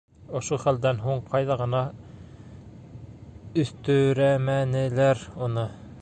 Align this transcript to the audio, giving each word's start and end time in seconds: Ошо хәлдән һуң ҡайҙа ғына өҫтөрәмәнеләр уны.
Ошо 0.37 0.57
хәлдән 0.61 1.01
һуң 1.03 1.19
ҡайҙа 1.33 1.57
ғына 1.59 1.81
өҫтөрәмәнеләр 3.65 5.27
уны. 5.49 5.73